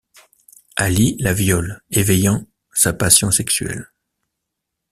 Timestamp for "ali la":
0.77-1.31